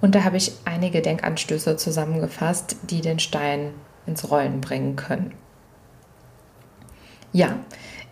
Und 0.00 0.14
da 0.14 0.24
habe 0.24 0.36
ich 0.36 0.52
einige 0.64 1.02
Denkanstöße 1.02 1.76
zusammengefasst, 1.76 2.76
die 2.90 3.00
den 3.00 3.18
Stein 3.18 3.72
ins 4.06 4.30
Rollen 4.30 4.60
bringen 4.60 4.96
können. 4.96 5.32
Ja, 7.32 7.56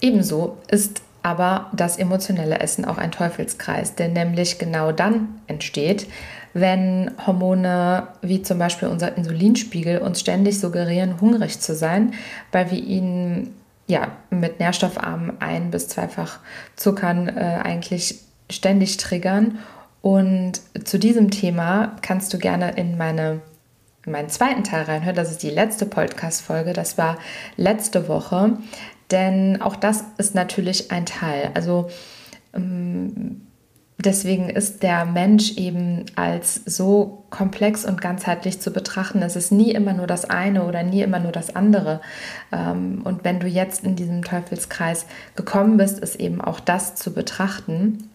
ebenso 0.00 0.58
ist 0.68 1.02
aber 1.22 1.70
das 1.72 1.96
emotionelle 1.96 2.58
Essen 2.58 2.84
auch 2.84 2.98
ein 2.98 3.10
Teufelskreis, 3.10 3.94
der 3.94 4.08
nämlich 4.08 4.58
genau 4.58 4.92
dann 4.92 5.40
entsteht, 5.46 6.06
wenn 6.52 7.10
Hormone 7.26 8.08
wie 8.20 8.42
zum 8.42 8.58
Beispiel 8.58 8.88
unser 8.88 9.16
Insulinspiegel 9.16 9.98
uns 9.98 10.20
ständig 10.20 10.60
suggerieren, 10.60 11.20
hungrig 11.20 11.60
zu 11.60 11.74
sein, 11.74 12.12
weil 12.52 12.70
wir 12.70 12.78
ihn 12.78 13.54
ja 13.86 14.08
mit 14.30 14.60
nährstoffarmen 14.60 15.40
ein- 15.40 15.70
bis 15.70 15.88
zweifach 15.88 16.38
Zuckern 16.76 17.28
äh, 17.28 17.60
eigentlich 17.62 18.20
ständig 18.50 18.98
triggern. 18.98 19.58
Und 20.04 20.60
zu 20.84 20.98
diesem 20.98 21.30
Thema 21.30 21.96
kannst 22.02 22.34
du 22.34 22.38
gerne 22.38 22.72
in 22.72 22.98
meine 22.98 23.40
in 24.04 24.12
meinen 24.12 24.28
zweiten 24.28 24.62
Teil 24.62 24.82
reinhören. 24.82 25.16
Das 25.16 25.30
ist 25.30 25.42
die 25.42 25.48
letzte 25.48 25.86
Podcast-Folge. 25.86 26.74
Das 26.74 26.98
war 26.98 27.16
letzte 27.56 28.06
Woche. 28.06 28.58
Denn 29.10 29.62
auch 29.62 29.76
das 29.76 30.04
ist 30.18 30.34
natürlich 30.34 30.90
ein 30.90 31.06
Teil. 31.06 31.52
Also 31.54 31.88
ähm, 32.52 33.46
deswegen 33.96 34.50
ist 34.50 34.82
der 34.82 35.06
Mensch 35.06 35.56
eben 35.56 36.04
als 36.16 36.60
so 36.66 37.24
komplex 37.30 37.86
und 37.86 38.02
ganzheitlich 38.02 38.60
zu 38.60 38.72
betrachten. 38.72 39.22
Es 39.22 39.36
ist 39.36 39.52
nie 39.52 39.70
immer 39.70 39.94
nur 39.94 40.06
das 40.06 40.28
eine 40.28 40.64
oder 40.64 40.82
nie 40.82 41.00
immer 41.00 41.18
nur 41.18 41.32
das 41.32 41.56
andere. 41.56 42.02
Ähm, 42.52 43.00
und 43.04 43.24
wenn 43.24 43.40
du 43.40 43.46
jetzt 43.46 43.84
in 43.84 43.96
diesem 43.96 44.22
Teufelskreis 44.22 45.06
gekommen 45.34 45.78
bist, 45.78 45.98
ist 45.98 46.16
eben 46.16 46.42
auch 46.42 46.60
das 46.60 46.94
zu 46.94 47.14
betrachten 47.14 48.10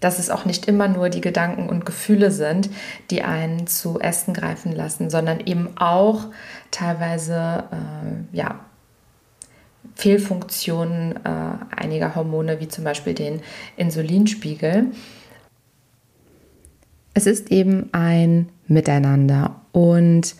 dass 0.00 0.18
es 0.18 0.30
auch 0.30 0.44
nicht 0.44 0.68
immer 0.68 0.88
nur 0.88 1.08
die 1.08 1.20
Gedanken 1.20 1.68
und 1.68 1.86
Gefühle 1.86 2.30
sind, 2.30 2.68
die 3.10 3.22
einen 3.22 3.66
zu 3.66 3.98
Essen 4.00 4.34
greifen 4.34 4.72
lassen, 4.72 5.10
sondern 5.10 5.40
eben 5.40 5.70
auch 5.76 6.26
teilweise 6.70 7.64
äh, 7.70 8.36
ja, 8.36 8.60
Fehlfunktionen 9.94 11.16
äh, 11.24 11.74
einiger 11.74 12.14
Hormone, 12.14 12.60
wie 12.60 12.68
zum 12.68 12.84
Beispiel 12.84 13.14
den 13.14 13.40
Insulinspiegel. 13.76 14.88
Es 17.14 17.26
ist 17.26 17.50
eben 17.50 17.88
ein 17.92 18.50
Miteinander 18.68 19.62
und 19.72 20.34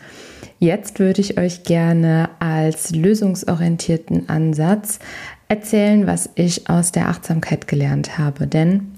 jetzt 0.59 0.99
würde 0.99 1.23
ich 1.23 1.39
euch 1.39 1.63
gerne 1.63 2.29
als 2.39 2.91
lösungsorientierten 2.91 4.29
Ansatz 4.29 4.99
erzählen, 5.49 6.07
was 6.07 6.29
ich 6.35 6.69
aus 6.69 6.93
der 6.93 7.09
Achtsamkeit 7.09 7.67
gelernt 7.67 8.19
habe. 8.19 8.47
Denn 8.47 8.96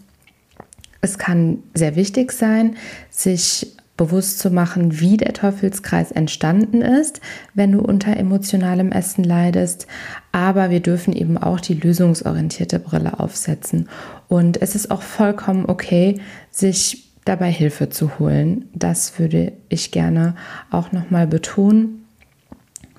es 1.00 1.18
kann 1.18 1.62
sehr 1.74 1.96
wichtig 1.96 2.32
sein, 2.32 2.76
sich 3.10 3.76
bewusst 3.98 4.38
zu 4.38 4.50
machen, 4.50 5.00
wie 5.00 5.18
der 5.18 5.34
Teufelskreis 5.34 6.12
entstanden 6.12 6.80
ist, 6.80 7.20
wenn 7.52 7.72
du 7.72 7.80
unter 7.80 8.16
emotionalem 8.16 8.92
Essen 8.92 9.24
leidest. 9.24 9.86
Aber 10.32 10.70
wir 10.70 10.80
dürfen 10.80 11.14
eben 11.14 11.36
auch 11.36 11.60
die 11.60 11.74
lösungsorientierte 11.74 12.78
Brille 12.78 13.20
aufsetzen. 13.20 13.88
Und 14.28 14.62
es 14.62 14.74
ist 14.74 14.90
auch 14.90 15.02
vollkommen 15.02 15.66
okay, 15.66 16.20
sich 16.50 17.10
dabei 17.24 17.50
Hilfe 17.50 17.90
zu 17.90 18.18
holen. 18.18 18.68
Das 18.72 19.18
würde 19.18 19.52
ich 19.68 19.90
gerne 19.90 20.36
auch 20.70 20.92
nochmal 20.92 21.26
betonen. 21.26 22.06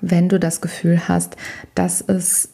Wenn 0.02 0.28
du 0.28 0.38
das 0.38 0.60
Gefühl 0.60 1.08
hast, 1.08 1.36
dass 1.74 2.00
es 2.00 2.50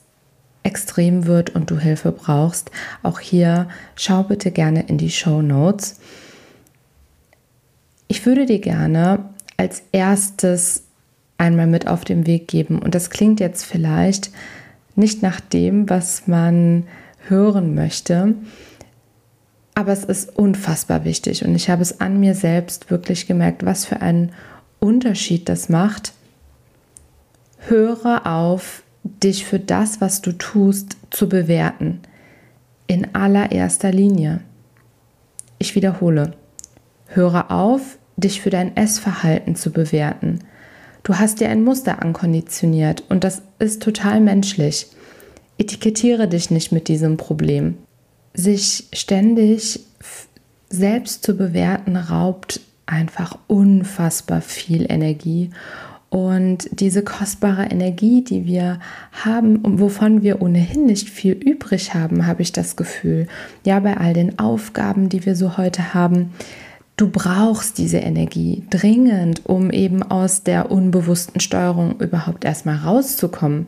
extrem 0.66 1.26
wird 1.26 1.50
und 1.50 1.70
du 1.70 1.78
Hilfe 1.78 2.12
brauchst, 2.12 2.70
auch 3.02 3.20
hier 3.20 3.68
schau 3.94 4.24
bitte 4.24 4.50
gerne 4.50 4.82
in 4.88 4.98
die 4.98 5.10
Show 5.10 5.40
Notes. 5.40 6.00
Ich 8.08 8.26
würde 8.26 8.46
dir 8.46 8.58
gerne 8.58 9.30
als 9.56 9.82
erstes 9.92 10.82
einmal 11.38 11.66
mit 11.66 11.86
auf 11.86 12.04
den 12.04 12.26
Weg 12.26 12.48
geben. 12.48 12.80
Und 12.80 12.94
das 12.94 13.10
klingt 13.10 13.40
jetzt 13.40 13.64
vielleicht 13.64 14.30
nicht 14.96 15.22
nach 15.22 15.40
dem, 15.40 15.88
was 15.88 16.26
man 16.26 16.84
hören 17.28 17.74
möchte, 17.74 18.34
aber 19.74 19.92
es 19.92 20.04
ist 20.04 20.36
unfassbar 20.36 21.04
wichtig. 21.04 21.44
Und 21.44 21.54
ich 21.54 21.68
habe 21.68 21.82
es 21.82 22.00
an 22.00 22.18
mir 22.18 22.34
selbst 22.34 22.90
wirklich 22.90 23.26
gemerkt, 23.26 23.64
was 23.64 23.84
für 23.84 24.00
einen 24.00 24.32
Unterschied 24.80 25.48
das 25.48 25.68
macht. 25.68 26.12
Höre 27.58 28.26
auf, 28.26 28.82
dich 29.22 29.44
für 29.44 29.58
das, 29.58 30.00
was 30.00 30.22
du 30.22 30.32
tust, 30.32 30.96
zu 31.10 31.28
bewerten. 31.28 32.00
In 32.86 33.14
allererster 33.14 33.92
Linie. 33.92 34.40
Ich 35.58 35.74
wiederhole. 35.74 36.32
Höre 37.08 37.50
auf, 37.50 37.98
dich 38.16 38.40
für 38.40 38.50
dein 38.50 38.76
Essverhalten 38.76 39.56
zu 39.56 39.70
bewerten. 39.70 40.40
Du 41.02 41.16
hast 41.16 41.40
dir 41.40 41.48
ein 41.48 41.62
Muster 41.62 42.02
ankonditioniert 42.02 43.04
und 43.08 43.22
das 43.24 43.42
ist 43.58 43.82
total 43.82 44.20
menschlich. 44.20 44.88
Etikettiere 45.58 46.28
dich 46.28 46.50
nicht 46.50 46.72
mit 46.72 46.88
diesem 46.88 47.16
Problem. 47.16 47.78
Sich 48.34 48.88
ständig 48.92 49.80
selbst 50.68 51.24
zu 51.24 51.36
bewerten 51.36 51.96
raubt 51.96 52.60
einfach 52.86 53.38
unfassbar 53.46 54.40
viel 54.40 54.90
Energie 54.90 55.50
und 56.08 56.68
diese 56.70 57.02
kostbare 57.02 57.64
Energie, 57.64 58.22
die 58.22 58.46
wir 58.46 58.78
haben 59.12 59.56
und 59.56 59.80
wovon 59.80 60.22
wir 60.22 60.40
ohnehin 60.40 60.86
nicht 60.86 61.10
viel 61.10 61.32
übrig 61.32 61.94
haben, 61.94 62.26
habe 62.26 62.42
ich 62.42 62.52
das 62.52 62.76
Gefühl. 62.76 63.26
Ja, 63.64 63.80
bei 63.80 63.96
all 63.96 64.12
den 64.12 64.38
Aufgaben, 64.38 65.08
die 65.08 65.26
wir 65.26 65.34
so 65.34 65.56
heute 65.56 65.94
haben, 65.94 66.32
du 66.96 67.10
brauchst 67.10 67.78
diese 67.78 67.98
Energie 67.98 68.62
dringend, 68.70 69.46
um 69.46 69.70
eben 69.70 70.02
aus 70.02 70.44
der 70.44 70.70
unbewussten 70.70 71.40
Steuerung 71.40 72.00
überhaupt 72.00 72.44
erstmal 72.44 72.76
rauszukommen, 72.76 73.66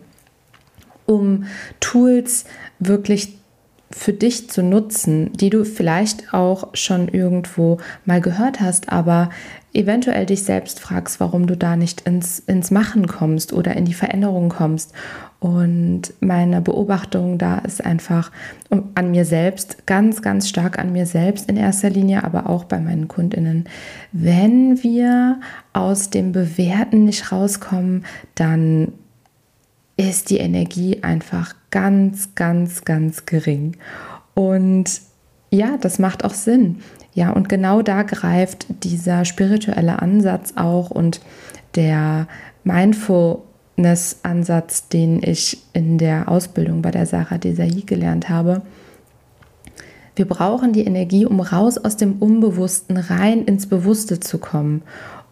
um 1.06 1.44
Tools 1.80 2.44
wirklich 2.78 3.36
für 3.90 4.12
dich 4.12 4.50
zu 4.50 4.62
nutzen, 4.62 5.32
die 5.32 5.50
du 5.50 5.64
vielleicht 5.64 6.34
auch 6.34 6.68
schon 6.74 7.08
irgendwo 7.08 7.78
mal 8.04 8.20
gehört 8.20 8.60
hast, 8.60 8.90
aber 8.90 9.30
eventuell 9.72 10.26
dich 10.26 10.42
selbst 10.42 10.80
fragst, 10.80 11.20
warum 11.20 11.46
du 11.46 11.56
da 11.56 11.76
nicht 11.76 12.02
ins, 12.02 12.38
ins 12.40 12.70
Machen 12.70 13.06
kommst 13.06 13.52
oder 13.52 13.76
in 13.76 13.84
die 13.84 13.94
Veränderung 13.94 14.48
kommst. 14.48 14.92
Und 15.40 16.14
meine 16.20 16.60
Beobachtung 16.60 17.38
da 17.38 17.58
ist 17.58 17.84
einfach 17.84 18.32
an 18.94 19.10
mir 19.10 19.24
selbst, 19.24 19.86
ganz, 19.86 20.20
ganz 20.20 20.48
stark 20.48 20.78
an 20.78 20.92
mir 20.92 21.06
selbst 21.06 21.48
in 21.48 21.56
erster 21.56 21.90
Linie, 21.90 22.24
aber 22.24 22.48
auch 22.48 22.64
bei 22.64 22.80
meinen 22.80 23.08
Kundinnen. 23.08 23.64
Wenn 24.10 24.82
wir 24.82 25.40
aus 25.72 26.10
dem 26.10 26.32
Bewerten 26.32 27.04
nicht 27.04 27.30
rauskommen, 27.30 28.04
dann 28.34 28.92
ist 29.98 30.30
die 30.30 30.38
Energie 30.38 31.02
einfach 31.02 31.54
ganz, 31.70 32.34
ganz, 32.34 32.86
ganz 32.86 33.26
gering. 33.26 33.76
Und 34.34 35.02
ja, 35.50 35.76
das 35.76 35.98
macht 35.98 36.24
auch 36.24 36.32
Sinn. 36.32 36.78
Ja, 37.14 37.30
und 37.30 37.48
genau 37.48 37.80
da 37.82 38.02
greift 38.04 38.66
dieser 38.84 39.24
spirituelle 39.24 40.00
Ansatz 40.00 40.52
auch 40.56 40.90
und 40.90 41.20
der 41.74 42.28
Mindfulness-Ansatz, 42.62 44.86
den 44.88 45.20
ich 45.22 45.64
in 45.72 45.98
der 45.98 46.28
Ausbildung 46.28 46.80
bei 46.80 46.92
der 46.92 47.06
Sarah 47.06 47.38
Desai 47.38 47.82
gelernt 47.84 48.28
habe. 48.28 48.62
Wir 50.14 50.28
brauchen 50.28 50.72
die 50.72 50.84
Energie, 50.84 51.26
um 51.26 51.40
raus 51.40 51.76
aus 51.76 51.96
dem 51.96 52.18
Unbewussten 52.18 52.98
rein 52.98 53.42
ins 53.44 53.66
Bewusste 53.66 54.20
zu 54.20 54.38
kommen. 54.38 54.82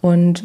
Und 0.01 0.43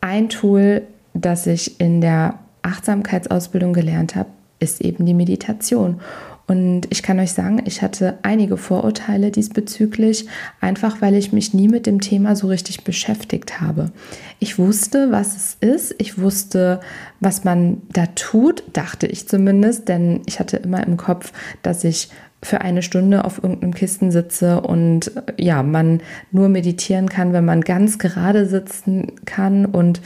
ein 0.00 0.30
Tool, 0.30 0.80
das 1.12 1.46
ich 1.46 1.78
in 1.80 2.00
der 2.00 2.38
Achtsamkeitsausbildung 2.64 3.72
gelernt 3.72 4.16
habe, 4.16 4.30
ist 4.58 4.80
eben 4.80 5.06
die 5.06 5.14
Meditation. 5.14 6.00
Und 6.46 6.88
ich 6.90 7.02
kann 7.02 7.18
euch 7.20 7.32
sagen, 7.32 7.62
ich 7.64 7.80
hatte 7.80 8.18
einige 8.22 8.58
Vorurteile 8.58 9.30
diesbezüglich, 9.30 10.26
einfach 10.60 11.00
weil 11.00 11.14
ich 11.14 11.32
mich 11.32 11.54
nie 11.54 11.68
mit 11.68 11.86
dem 11.86 12.02
Thema 12.02 12.36
so 12.36 12.48
richtig 12.48 12.84
beschäftigt 12.84 13.62
habe. 13.62 13.92
Ich 14.40 14.58
wusste, 14.58 15.10
was 15.10 15.36
es 15.36 15.56
ist, 15.60 15.94
ich 15.98 16.18
wusste, 16.18 16.80
was 17.20 17.44
man 17.44 17.80
da 17.92 18.06
tut, 18.14 18.62
dachte 18.74 19.06
ich 19.06 19.26
zumindest, 19.26 19.88
denn 19.88 20.20
ich 20.26 20.38
hatte 20.38 20.58
immer 20.58 20.86
im 20.86 20.98
Kopf, 20.98 21.32
dass 21.62 21.82
ich 21.82 22.10
für 22.42 22.60
eine 22.60 22.82
Stunde 22.82 23.24
auf 23.24 23.42
irgendeinem 23.42 23.72
Kisten 23.72 24.10
sitze 24.10 24.60
und 24.60 25.12
ja, 25.38 25.62
man 25.62 26.02
nur 26.30 26.50
meditieren 26.50 27.08
kann, 27.08 27.32
wenn 27.32 27.46
man 27.46 27.62
ganz 27.62 27.98
gerade 27.98 28.44
sitzen 28.46 29.12
kann 29.24 29.64
und 29.64 30.02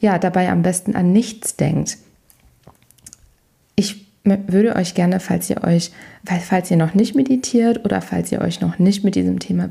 ja, 0.00 0.18
dabei 0.18 0.50
am 0.50 0.62
besten 0.62 0.94
an 0.94 1.12
nichts 1.12 1.56
denkt. 1.56 1.98
würde 4.24 4.76
euch 4.76 4.94
gerne, 4.94 5.20
falls 5.20 5.48
ihr 5.48 5.64
euch, 5.64 5.92
falls 6.24 6.70
ihr 6.70 6.76
noch 6.76 6.94
nicht 6.94 7.14
meditiert 7.14 7.84
oder 7.84 8.00
falls 8.00 8.30
ihr 8.32 8.40
euch 8.40 8.60
noch 8.60 8.78
nicht 8.78 9.04
mit 9.04 9.14
diesem 9.14 9.38
Thema 9.38 9.68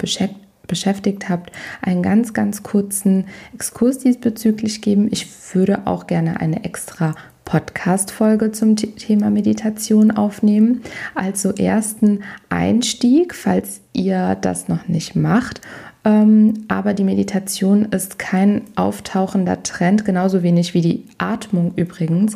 beschäftigt 0.68 1.30
habt, 1.30 1.52
einen 1.82 2.02
ganz, 2.02 2.34
ganz 2.34 2.64
kurzen 2.64 3.26
Exkurs 3.54 4.00
diesbezüglich 4.00 4.82
geben. 4.82 5.08
Ich 5.12 5.28
würde 5.54 5.86
auch 5.86 6.08
gerne 6.08 6.40
eine 6.40 6.64
extra 6.64 7.16
Podcast-Folge 7.48 8.52
zum 8.52 8.76
Thema 8.76 9.30
Meditation 9.30 10.12
aufnehmen. 10.12 10.82
Also 11.16 11.54
ersten 11.54 12.24
Einstieg, 12.50 13.34
falls 13.34 13.80
ihr 13.94 14.36
das 14.36 14.68
noch 14.68 14.90
nicht 14.90 15.16
macht. 15.16 15.62
Ähm, 16.04 16.66
aber 16.68 16.94
die 16.94 17.06
Meditation 17.06 17.86
ist 17.86 18.20
kein 18.20 18.64
auftauchender 18.76 19.64
Trend, 19.64 20.04
genauso 20.04 20.44
wenig 20.44 20.74
wie 20.74 20.82
die 20.82 21.06
Atmung 21.20 21.72
übrigens, 21.78 22.36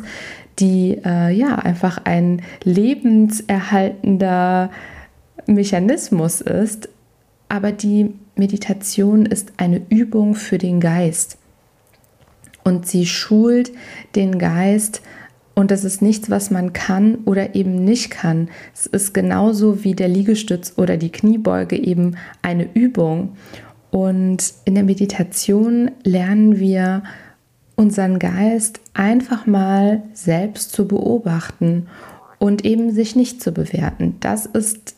die 0.58 0.98
äh, 1.04 1.30
ja 1.30 1.56
einfach 1.56 1.98
ein 2.04 2.40
lebenserhaltender 2.64 4.70
Mechanismus 5.46 6.40
ist. 6.40 6.88
Aber 7.50 7.70
die 7.70 8.14
Meditation 8.34 9.26
ist 9.26 9.52
eine 9.58 9.82
Übung 9.90 10.36
für 10.36 10.56
den 10.56 10.80
Geist 10.80 11.36
und 12.64 12.86
sie 12.86 13.06
schult 13.06 13.72
den 14.14 14.38
Geist 14.38 15.02
und 15.54 15.70
das 15.70 15.84
ist 15.84 16.00
nichts, 16.00 16.30
was 16.30 16.50
man 16.50 16.72
kann 16.72 17.16
oder 17.26 17.54
eben 17.54 17.84
nicht 17.84 18.10
kann. 18.10 18.48
Es 18.74 18.86
ist 18.86 19.12
genauso 19.12 19.84
wie 19.84 19.94
der 19.94 20.08
Liegestütz 20.08 20.74
oder 20.76 20.96
die 20.96 21.12
Kniebeuge 21.12 21.76
eben 21.76 22.16
eine 22.40 22.68
Übung. 22.72 23.36
Und 23.90 24.54
in 24.64 24.74
der 24.74 24.84
Meditation 24.84 25.90
lernen 26.04 26.58
wir 26.58 27.02
unseren 27.76 28.18
Geist 28.18 28.80
einfach 28.94 29.46
mal 29.46 30.02
selbst 30.14 30.72
zu 30.72 30.88
beobachten 30.88 31.88
und 32.38 32.64
eben 32.64 32.90
sich 32.92 33.14
nicht 33.14 33.42
zu 33.42 33.52
bewerten. 33.52 34.16
Das 34.20 34.46
ist 34.46 34.94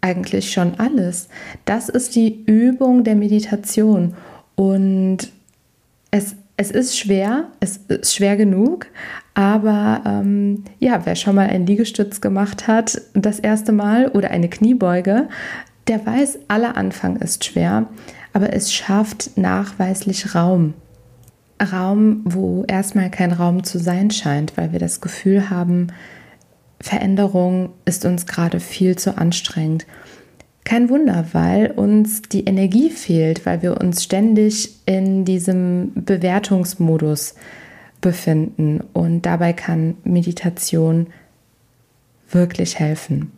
eigentlich 0.00 0.52
schon 0.52 0.74
alles. 0.78 1.28
Das 1.66 1.88
ist 1.88 2.14
die 2.14 2.44
Übung 2.46 3.04
der 3.04 3.16
Meditation. 3.16 4.14
Und 4.54 5.30
es 6.10 6.36
es 6.56 6.70
ist 6.70 6.98
schwer, 6.98 7.48
es 7.60 7.78
ist 7.88 8.14
schwer 8.14 8.36
genug, 8.36 8.86
aber 9.34 10.02
ähm, 10.06 10.64
ja, 10.78 11.04
wer 11.04 11.16
schon 11.16 11.34
mal 11.34 11.48
einen 11.48 11.66
Liegestütz 11.66 12.20
gemacht 12.20 12.68
hat, 12.68 13.00
das 13.14 13.40
erste 13.40 13.72
Mal 13.72 14.08
oder 14.08 14.30
eine 14.30 14.48
Kniebeuge, 14.48 15.28
der 15.88 16.06
weiß, 16.06 16.38
aller 16.48 16.76
Anfang 16.76 17.16
ist 17.16 17.44
schwer, 17.44 17.88
aber 18.32 18.52
es 18.52 18.72
schafft 18.72 19.36
nachweislich 19.36 20.34
Raum. 20.34 20.74
Raum, 21.72 22.22
wo 22.24 22.64
erstmal 22.66 23.10
kein 23.10 23.32
Raum 23.32 23.64
zu 23.64 23.78
sein 23.78 24.10
scheint, 24.10 24.56
weil 24.56 24.72
wir 24.72 24.78
das 24.78 25.00
Gefühl 25.00 25.50
haben, 25.50 25.88
Veränderung 26.80 27.70
ist 27.84 28.04
uns 28.04 28.26
gerade 28.26 28.60
viel 28.60 28.96
zu 28.96 29.16
anstrengend. 29.16 29.86
Kein 30.64 30.88
Wunder, 30.88 31.26
weil 31.32 31.70
uns 31.70 32.22
die 32.22 32.44
Energie 32.44 32.88
fehlt, 32.88 33.44
weil 33.44 33.60
wir 33.62 33.78
uns 33.80 34.02
ständig 34.02 34.74
in 34.86 35.26
diesem 35.26 35.92
Bewertungsmodus 35.94 37.34
befinden. 38.00 38.82
Und 38.94 39.22
dabei 39.22 39.52
kann 39.52 39.96
Meditation 40.04 41.08
wirklich 42.30 42.78
helfen. 42.78 43.32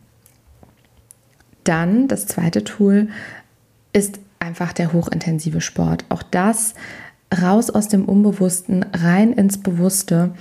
Dann 1.65 2.07
das 2.07 2.27
zweite 2.27 2.63
Tool 2.63 3.09
ist 3.93 4.21
einfach 4.39 4.73
der 4.73 4.93
hochintensive 4.93 5.61
Sport. 5.61 6.05
Auch 6.09 6.23
das 6.23 6.75
raus 7.43 7.71
aus 7.71 7.89
dem 7.89 8.05
Unbewussten, 8.05 8.85
rein 8.93 9.33
ins 9.33 9.59
Bewusste, 9.59 10.35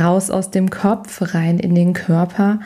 raus 0.00 0.30
aus 0.30 0.50
dem 0.50 0.70
Kopf, 0.70 1.34
rein 1.34 1.58
in 1.58 1.74
den 1.74 1.92
Körper, 1.92 2.60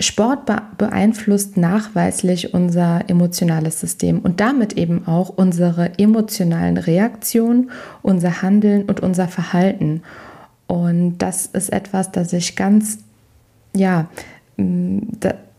Sport 0.00 0.48
beeinflusst 0.78 1.56
nachweislich 1.56 2.54
unser 2.54 3.08
emotionales 3.08 3.80
System 3.80 4.20
und 4.20 4.38
damit 4.38 4.74
eben 4.74 5.08
auch 5.08 5.28
unsere 5.28 5.98
emotionalen 5.98 6.76
Reaktionen, 6.76 7.70
unser 8.02 8.40
Handeln 8.42 8.84
und 8.84 9.00
unser 9.00 9.26
Verhalten. 9.26 10.02
Und 10.68 11.18
das 11.18 11.46
ist 11.46 11.72
etwas, 11.72 12.12
das 12.12 12.32
ich 12.32 12.54
ganz, 12.54 12.98
ja, 13.74 14.08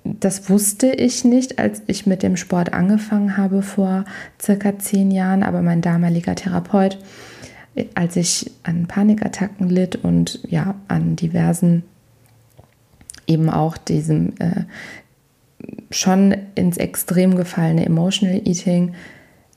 das 0.05 0.49
wusste 0.49 0.87
ich 0.87 1.25
nicht, 1.25 1.59
als 1.59 1.81
ich 1.87 2.05
mit 2.05 2.23
dem 2.23 2.37
Sport 2.37 2.71
angefangen 2.71 3.35
habe 3.35 3.61
vor 3.61 4.05
circa 4.41 4.79
zehn 4.79 5.11
Jahren, 5.11 5.43
aber 5.43 5.61
mein 5.61 5.81
damaliger 5.81 6.35
Therapeut, 6.35 6.97
als 7.93 8.15
ich 8.15 8.51
an 8.63 8.87
Panikattacken 8.87 9.69
litt 9.69 9.97
und 9.97 10.39
ja, 10.47 10.75
an 10.87 11.17
diversen 11.17 11.83
eben 13.29 13.49
auch 13.49 13.77
diesem 13.77 14.33
äh, 14.39 14.63
schon 15.91 16.35
ins 16.55 16.77
Extrem 16.77 17.35
gefallene 17.35 17.85
Emotional 17.85 18.41
Eating, 18.45 18.93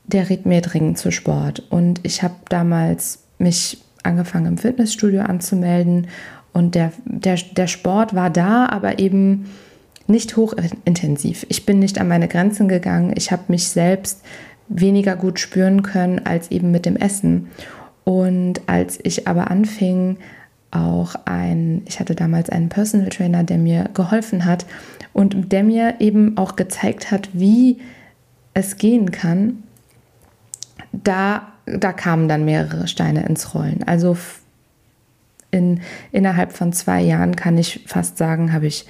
der 0.05 0.29
riet 0.29 0.45
mir 0.45 0.61
dringend 0.61 0.97
zu 0.97 1.11
Sport. 1.11 1.63
Und 1.69 1.99
ich 2.03 2.23
habe 2.23 2.35
damals 2.49 3.23
mich 3.37 3.81
angefangen 4.03 4.47
im 4.47 4.57
Fitnessstudio 4.57 5.21
anzumelden 5.21 6.07
und 6.51 6.75
der, 6.75 6.91
der, 7.05 7.37
der 7.55 7.67
Sport 7.67 8.13
war 8.13 8.29
da, 8.29 8.67
aber 8.67 8.99
eben 8.99 9.49
nicht 10.07 10.35
hochintensiv. 10.35 11.45
Ich 11.49 11.65
bin 11.65 11.79
nicht 11.79 11.99
an 11.99 12.07
meine 12.07 12.27
Grenzen 12.27 12.67
gegangen. 12.67 13.13
Ich 13.15 13.31
habe 13.31 13.43
mich 13.47 13.67
selbst 13.69 14.21
weniger 14.67 15.15
gut 15.15 15.39
spüren 15.39 15.81
können 15.83 16.19
als 16.25 16.51
eben 16.51 16.71
mit 16.71 16.85
dem 16.85 16.95
Essen. 16.95 17.47
Und 18.03 18.61
als 18.67 18.99
ich 19.01 19.27
aber 19.27 19.49
anfing, 19.49 20.17
auch 20.73 21.15
ein, 21.25 21.83
ich 21.85 21.99
hatte 21.99 22.15
damals 22.15 22.49
einen 22.49 22.69
Personal 22.69 23.09
Trainer, 23.09 23.43
der 23.43 23.57
mir 23.57 23.89
geholfen 23.93 24.45
hat 24.45 24.65
und 25.13 25.51
der 25.51 25.63
mir 25.63 25.95
eben 25.99 26.37
auch 26.37 26.55
gezeigt 26.55 27.11
hat, 27.11 27.29
wie 27.33 27.79
es 28.53 28.77
gehen 28.77 29.11
kann. 29.11 29.63
Da, 30.91 31.53
da 31.65 31.93
kamen 31.93 32.27
dann 32.27 32.45
mehrere 32.45 32.87
Steine 32.87 33.25
ins 33.25 33.53
Rollen. 33.53 33.83
Also 33.83 34.17
in, 35.51 35.81
innerhalb 36.11 36.53
von 36.53 36.73
zwei 36.73 37.01
Jahren 37.01 37.35
kann 37.35 37.57
ich 37.57 37.83
fast 37.85 38.17
sagen, 38.17 38.53
habe 38.53 38.67
ich 38.67 38.85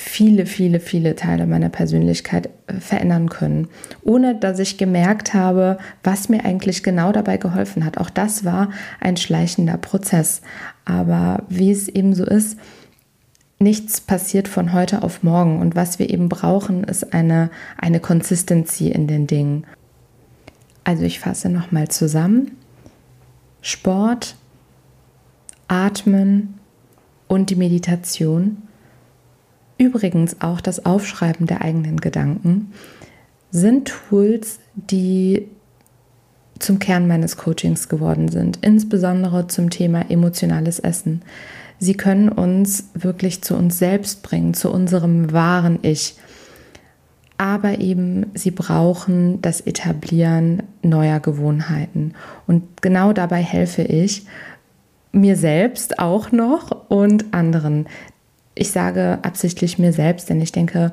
viele, 0.00 0.46
viele, 0.46 0.80
viele 0.80 1.14
Teile 1.14 1.46
meiner 1.46 1.68
Persönlichkeit 1.68 2.50
äh, 2.66 2.74
verändern 2.74 3.28
können, 3.28 3.68
ohne 4.02 4.34
dass 4.34 4.58
ich 4.58 4.78
gemerkt 4.78 5.34
habe, 5.34 5.78
was 6.02 6.28
mir 6.28 6.44
eigentlich 6.44 6.82
genau 6.82 7.12
dabei 7.12 7.36
geholfen 7.36 7.84
hat. 7.84 7.98
Auch 7.98 8.10
das 8.10 8.44
war 8.44 8.70
ein 9.00 9.16
schleichender 9.16 9.76
Prozess. 9.76 10.42
Aber 10.84 11.42
wie 11.48 11.70
es 11.70 11.88
eben 11.88 12.14
so 12.14 12.24
ist, 12.24 12.58
nichts 13.58 14.00
passiert 14.00 14.48
von 14.48 14.72
heute 14.72 15.02
auf 15.02 15.22
morgen. 15.22 15.60
Und 15.60 15.74
was 15.74 15.98
wir 15.98 16.10
eben 16.10 16.28
brauchen, 16.28 16.84
ist 16.84 17.12
eine, 17.12 17.50
eine 17.78 18.00
Consistency 18.00 18.88
in 18.88 19.06
den 19.06 19.26
Dingen. 19.26 19.64
Also 20.84 21.02
ich 21.04 21.18
fasse 21.18 21.48
nochmal 21.48 21.88
zusammen. 21.88 22.52
Sport, 23.60 24.36
Atmen 25.68 26.54
und 27.26 27.50
die 27.50 27.56
Meditation 27.56 28.62
Übrigens 29.78 30.40
auch 30.40 30.60
das 30.60 30.86
Aufschreiben 30.86 31.46
der 31.46 31.62
eigenen 31.62 31.98
Gedanken 31.98 32.72
sind 33.50 33.88
Tools, 33.88 34.58
die 34.74 35.48
zum 36.58 36.78
Kern 36.78 37.06
meines 37.06 37.36
Coachings 37.36 37.88
geworden 37.88 38.28
sind, 38.28 38.58
insbesondere 38.62 39.46
zum 39.46 39.70
Thema 39.70 40.10
emotionales 40.10 40.78
Essen. 40.78 41.22
Sie 41.78 41.94
können 41.94 42.30
uns 42.30 42.88
wirklich 42.94 43.42
zu 43.42 43.54
uns 43.54 43.78
selbst 43.78 44.22
bringen, 44.22 44.54
zu 44.54 44.70
unserem 44.70 45.32
wahren 45.32 45.78
Ich. 45.82 46.16
Aber 47.38 47.80
eben, 47.80 48.26
sie 48.32 48.50
brauchen 48.50 49.42
das 49.42 49.60
Etablieren 49.60 50.62
neuer 50.82 51.20
Gewohnheiten. 51.20 52.14
Und 52.46 52.80
genau 52.80 53.12
dabei 53.12 53.42
helfe 53.42 53.82
ich 53.82 54.24
mir 55.12 55.36
selbst 55.36 55.98
auch 55.98 56.32
noch 56.32 56.88
und 56.88 57.34
anderen. 57.34 57.86
Ich 58.56 58.72
sage 58.72 59.18
absichtlich 59.22 59.78
mir 59.78 59.92
selbst, 59.92 60.28
denn 60.28 60.40
ich 60.40 60.50
denke, 60.50 60.92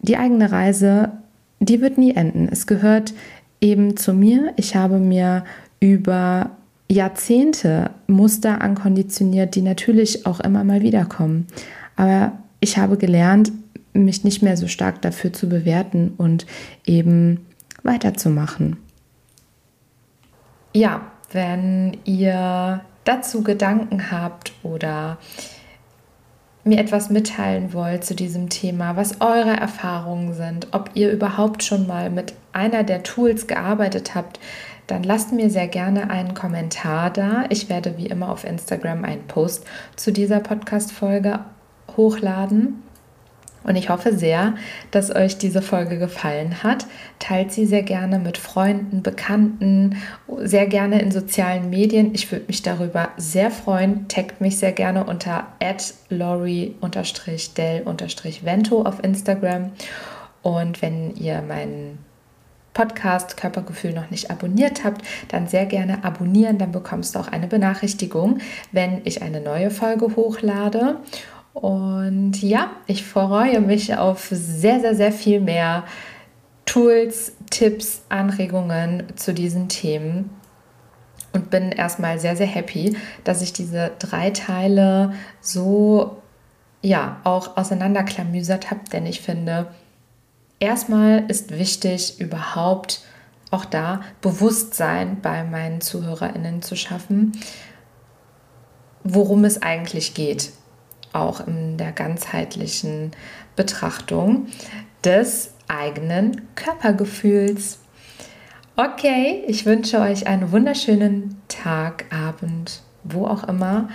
die 0.00 0.16
eigene 0.16 0.50
Reise, 0.50 1.12
die 1.60 1.80
wird 1.80 1.98
nie 1.98 2.14
enden. 2.16 2.48
Es 2.50 2.66
gehört 2.66 3.14
eben 3.60 3.96
zu 3.96 4.14
mir. 4.14 4.52
Ich 4.56 4.74
habe 4.74 4.98
mir 4.98 5.44
über 5.78 6.50
Jahrzehnte 6.90 7.90
Muster 8.06 8.60
ankonditioniert, 8.62 9.54
die 9.54 9.62
natürlich 9.62 10.26
auch 10.26 10.40
immer 10.40 10.64
mal 10.64 10.82
wiederkommen. 10.82 11.46
Aber 11.96 12.32
ich 12.60 12.78
habe 12.78 12.96
gelernt, 12.96 13.52
mich 13.92 14.24
nicht 14.24 14.42
mehr 14.42 14.56
so 14.56 14.66
stark 14.66 15.02
dafür 15.02 15.32
zu 15.32 15.48
bewerten 15.48 16.14
und 16.16 16.46
eben 16.86 17.46
weiterzumachen. 17.82 18.78
Ja, 20.74 21.02
wenn 21.30 21.98
ihr 22.04 22.80
dazu 23.04 23.42
Gedanken 23.42 24.10
habt 24.10 24.52
oder 24.62 25.18
mir 26.64 26.78
etwas 26.78 27.10
mitteilen 27.10 27.72
wollt 27.72 28.04
zu 28.04 28.14
diesem 28.14 28.48
Thema, 28.48 28.96
was 28.96 29.20
eure 29.20 29.56
Erfahrungen 29.56 30.34
sind, 30.34 30.68
ob 30.72 30.90
ihr 30.94 31.10
überhaupt 31.10 31.64
schon 31.64 31.86
mal 31.86 32.10
mit 32.10 32.34
einer 32.52 32.84
der 32.84 33.02
Tools 33.02 33.46
gearbeitet 33.46 34.14
habt, 34.14 34.38
dann 34.86 35.02
lasst 35.02 35.32
mir 35.32 35.50
sehr 35.50 35.68
gerne 35.68 36.10
einen 36.10 36.34
Kommentar 36.34 37.10
da. 37.10 37.44
Ich 37.48 37.68
werde 37.68 37.96
wie 37.96 38.06
immer 38.06 38.30
auf 38.30 38.44
Instagram 38.44 39.04
einen 39.04 39.26
Post 39.26 39.64
zu 39.96 40.12
dieser 40.12 40.40
Podcast-Folge 40.40 41.40
hochladen. 41.96 42.82
Und 43.64 43.76
ich 43.76 43.88
hoffe 43.88 44.14
sehr, 44.16 44.54
dass 44.90 45.14
euch 45.14 45.38
diese 45.38 45.62
Folge 45.62 45.98
gefallen 45.98 46.62
hat. 46.62 46.86
Teilt 47.18 47.52
sie 47.52 47.64
sehr 47.66 47.82
gerne 47.82 48.18
mit 48.18 48.36
Freunden, 48.38 49.02
Bekannten, 49.02 49.96
sehr 50.38 50.66
gerne 50.66 51.00
in 51.00 51.10
sozialen 51.10 51.68
Medien. 51.70 52.14
Ich 52.14 52.30
würde 52.32 52.46
mich 52.46 52.62
darüber 52.62 53.10
sehr 53.16 53.50
freuen. 53.50 54.06
Taggt 54.08 54.40
mich 54.40 54.58
sehr 54.58 54.72
gerne 54.72 55.04
unter 55.04 55.48
lori-del-vento 56.08 58.82
auf 58.82 59.04
Instagram. 59.04 59.70
Und 60.42 60.82
wenn 60.82 61.14
ihr 61.14 61.40
meinen 61.42 61.98
Podcast 62.74 63.36
Körpergefühl 63.36 63.92
noch 63.92 64.10
nicht 64.10 64.30
abonniert 64.30 64.84
habt, 64.84 65.02
dann 65.28 65.46
sehr 65.46 65.66
gerne 65.66 66.04
abonnieren. 66.04 66.58
Dann 66.58 66.72
bekommst 66.72 67.14
du 67.14 67.18
auch 67.18 67.28
eine 67.28 67.46
Benachrichtigung, 67.46 68.38
wenn 68.72 69.02
ich 69.04 69.22
eine 69.22 69.40
neue 69.40 69.70
Folge 69.70 70.16
hochlade. 70.16 70.96
Und 71.54 72.42
ja, 72.42 72.70
ich 72.86 73.04
freue 73.04 73.60
mich 73.60 73.96
auf 73.96 74.28
sehr, 74.30 74.80
sehr, 74.80 74.94
sehr 74.94 75.12
viel 75.12 75.40
mehr 75.40 75.84
Tools, 76.64 77.32
Tipps, 77.50 78.02
Anregungen 78.08 79.04
zu 79.16 79.34
diesen 79.34 79.68
Themen. 79.68 80.30
Und 81.34 81.50
bin 81.50 81.72
erstmal 81.72 82.18
sehr, 82.18 82.36
sehr 82.36 82.46
happy, 82.46 82.96
dass 83.24 83.40
ich 83.40 83.52
diese 83.52 83.92
drei 83.98 84.30
Teile 84.30 85.14
so 85.40 86.18
ja 86.82 87.20
auch 87.24 87.56
auseinanderklamüsert 87.56 88.70
habe, 88.70 88.80
denn 88.92 89.06
ich 89.06 89.22
finde, 89.22 89.68
erstmal 90.58 91.24
ist 91.28 91.56
wichtig, 91.56 92.20
überhaupt 92.20 93.02
auch 93.50 93.64
da 93.64 94.02
Bewusstsein 94.20 95.20
bei 95.22 95.44
meinen 95.44 95.80
ZuhörerInnen 95.80 96.60
zu 96.60 96.76
schaffen, 96.76 97.32
worum 99.04 99.44
es 99.44 99.62
eigentlich 99.62 100.12
geht 100.12 100.52
auch 101.12 101.46
in 101.46 101.76
der 101.76 101.92
ganzheitlichen 101.92 103.12
Betrachtung 103.56 104.46
des 105.04 105.54
eigenen 105.68 106.42
Körpergefühls. 106.54 107.78
Okay, 108.76 109.44
ich 109.46 109.66
wünsche 109.66 110.00
euch 110.00 110.26
einen 110.26 110.50
wunderschönen 110.50 111.40
Tag, 111.48 112.06
Abend, 112.10 112.82
wo 113.04 113.26
auch 113.26 113.44
immer, 113.44 113.88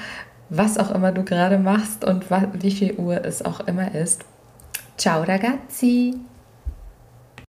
was 0.49 0.77
auch 0.77 0.91
immer 0.91 1.12
du 1.12 1.23
gerade 1.23 1.58
machst 1.58 2.03
und 2.03 2.25
wie 2.30 2.71
viel 2.71 2.93
Uhr 2.93 3.25
es 3.25 3.43
auch 3.43 3.62
immer 3.62 3.95
ist. 3.95 4.23
Ciao 4.97 5.23
ragazzi! 5.23 6.15